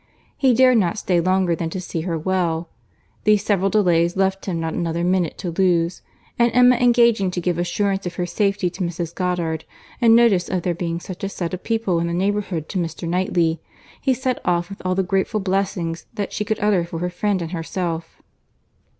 —He 0.35 0.55
dared 0.55 0.79
not 0.79 0.97
stay 0.97 1.19
longer 1.21 1.55
than 1.55 1.69
to 1.69 1.79
see 1.79 2.01
her 2.01 2.17
well; 2.17 2.69
these 3.23 3.45
several 3.45 3.69
delays 3.69 4.17
left 4.17 4.47
him 4.47 4.59
not 4.59 4.73
another 4.73 5.03
minute 5.03 5.37
to 5.37 5.51
lose; 5.51 6.01
and 6.39 6.49
Emma 6.55 6.77
engaging 6.77 7.29
to 7.29 7.39
give 7.39 7.59
assurance 7.59 8.07
of 8.07 8.15
her 8.15 8.25
safety 8.25 8.67
to 8.71 8.81
Mrs. 8.81 9.13
Goddard, 9.13 9.63
and 10.01 10.15
notice 10.15 10.49
of 10.49 10.63
there 10.63 10.73
being 10.73 10.99
such 10.99 11.23
a 11.23 11.29
set 11.29 11.53
of 11.53 11.63
people 11.63 11.99
in 11.99 12.07
the 12.07 12.13
neighbourhood 12.13 12.67
to 12.69 12.79
Mr. 12.79 13.07
Knightley, 13.07 13.61
he 14.01 14.11
set 14.15 14.39
off, 14.43 14.71
with 14.71 14.81
all 14.83 14.95
the 14.95 15.03
grateful 15.03 15.39
blessings 15.39 16.07
that 16.15 16.33
she 16.33 16.43
could 16.43 16.59
utter 16.61 16.83
for 16.83 16.97
her 16.97 17.11
friend 17.11 17.39
and 17.43 17.51
herself. 17.51 18.23